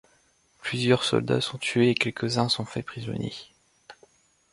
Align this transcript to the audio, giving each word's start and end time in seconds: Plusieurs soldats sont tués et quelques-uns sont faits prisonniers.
Plusieurs 0.63 1.03
soldats 1.03 1.41
sont 1.41 1.59
tués 1.59 1.91
et 1.91 1.93
quelques-uns 1.93 2.49
sont 2.49 2.65
faits 2.65 2.83
prisonniers. 2.87 3.35